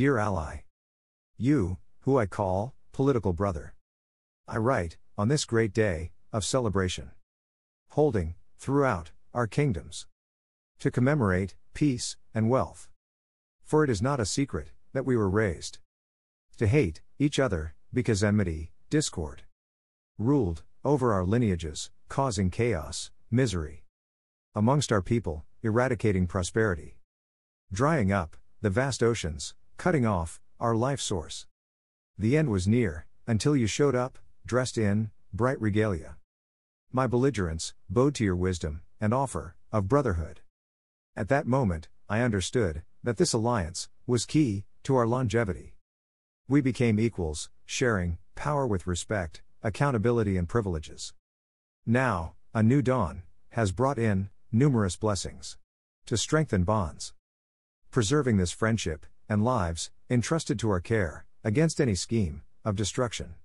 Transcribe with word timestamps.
Dear 0.00 0.16
ally. 0.16 0.62
You, 1.36 1.76
who 2.04 2.18
I 2.18 2.24
call, 2.24 2.74
political 2.90 3.34
brother. 3.34 3.74
I 4.48 4.56
write, 4.56 4.96
on 5.18 5.28
this 5.28 5.44
great 5.44 5.74
day, 5.74 6.12
of 6.32 6.42
celebration. 6.42 7.10
Holding, 7.90 8.34
throughout, 8.56 9.10
our 9.34 9.46
kingdoms. 9.46 10.06
To 10.78 10.90
commemorate, 10.90 11.54
peace, 11.74 12.16
and 12.32 12.48
wealth. 12.48 12.88
For 13.62 13.84
it 13.84 13.90
is 13.90 14.00
not 14.00 14.20
a 14.20 14.24
secret, 14.24 14.68
that 14.94 15.04
we 15.04 15.18
were 15.18 15.28
raised. 15.28 15.80
To 16.56 16.66
hate, 16.66 17.02
each 17.18 17.38
other, 17.38 17.74
because 17.92 18.24
enmity, 18.24 18.72
discord. 18.88 19.42
Ruled, 20.16 20.62
over 20.82 21.12
our 21.12 21.26
lineages, 21.26 21.90
causing 22.08 22.48
chaos, 22.48 23.10
misery. 23.30 23.84
Amongst 24.54 24.92
our 24.92 25.02
people, 25.02 25.44
eradicating 25.62 26.26
prosperity. 26.26 26.96
Drying 27.70 28.10
up, 28.10 28.38
the 28.62 28.70
vast 28.70 29.02
oceans, 29.02 29.54
cutting 29.80 30.04
off, 30.04 30.38
our 30.60 30.76
life 30.76 31.00
source. 31.00 31.46
The 32.18 32.36
end 32.36 32.50
was 32.50 32.68
near, 32.68 33.06
until 33.26 33.56
you 33.56 33.66
showed 33.66 33.94
up, 33.94 34.18
dressed 34.44 34.76
in, 34.76 35.10
bright 35.32 35.58
regalia. 35.58 36.18
My 36.92 37.06
belligerence, 37.06 37.72
bowed 37.88 38.14
to 38.16 38.24
your 38.24 38.36
wisdom, 38.36 38.82
and 39.00 39.14
offer, 39.14 39.56
of 39.72 39.88
brotherhood. 39.88 40.42
At 41.16 41.30
that 41.30 41.46
moment, 41.46 41.88
I 42.10 42.20
understood, 42.20 42.82
that 43.02 43.16
this 43.16 43.32
alliance, 43.32 43.88
was 44.06 44.26
key, 44.26 44.64
to 44.82 44.96
our 44.96 45.06
longevity. 45.06 45.76
We 46.46 46.60
became 46.60 47.00
equals, 47.00 47.48
sharing, 47.64 48.18
power 48.34 48.66
with 48.66 48.86
respect, 48.86 49.40
accountability 49.62 50.36
and 50.36 50.46
privileges. 50.46 51.14
Now, 51.86 52.34
a 52.52 52.62
new 52.62 52.82
dawn, 52.82 53.22
has 53.52 53.72
brought 53.72 53.98
in, 53.98 54.28
numerous 54.52 54.96
blessings. 54.96 55.56
To 56.04 56.18
strengthen 56.18 56.64
bonds. 56.64 57.14
Preserving 57.90 58.36
this 58.36 58.52
friendship, 58.52 59.06
and 59.30 59.42
lives, 59.42 59.90
entrusted 60.10 60.58
to 60.58 60.68
our 60.68 60.80
care, 60.80 61.24
against 61.42 61.80
any 61.80 61.94
scheme, 61.94 62.42
of 62.66 62.76
destruction. 62.76 63.36